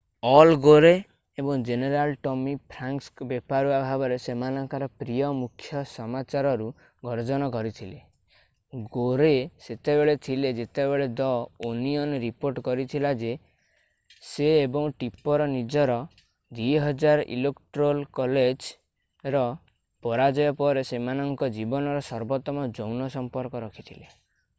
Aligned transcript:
All 0.27 0.53
Gore 0.65 0.89
ଏବଂ 1.41 1.63
general 1.65 2.13
Tommy 2.27 2.53
Franks 2.75 3.25
ବେପରୁଆ 3.31 3.81
ଭାବରେ 3.87 4.15
ସେମାନଙ୍କର 4.23 4.87
ପ୍ରିୟ 5.03 5.27
ମୁଖ୍ୟ 5.41 5.81
ସମାଚାରରୁ 5.91 6.69
ଗର୍ଜନ 7.09 7.49
କରିଥିଲେ 7.55 7.99
ଗୋରେ 8.95 9.29
ସେତେବେଳେ 9.65 10.15
ଥିଲେ 10.27 10.53
ଯେତେବେଳେ 10.61 11.07
ଦ 11.19 11.27
ଓନିଅନ୍ 11.69 12.15
ରିପୋର୍ଟ 12.25 12.63
କରିଥିଲା 12.69 13.11
ଯେ 13.25 13.35
ସେ 14.31 14.49
ଏବଂ 14.63 14.89
ଟିପର୍ 15.03 15.45
ନିଜର 15.53 15.99
2000 16.61 17.23
ଇଲେକ୍ଟ୍ରୋଲ୍ 17.37 18.03
କଲେଜ୍ 18.21 18.71
ର 19.37 19.43
ପରାଜୟ 20.07 20.51
ପରେ 20.63 20.87
ସେମାନଙ୍କ 20.93 21.51
ଜୀବନର 21.59 22.03
ସର୍ବୋତ୍ତମ 22.11 22.67
ଯୌନ 22.81 23.13
ସମ୍ପର୍କ 23.19 23.65
ରଖିଥିଲେ। 23.67 24.11